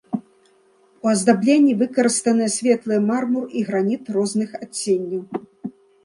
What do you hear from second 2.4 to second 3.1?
светлыя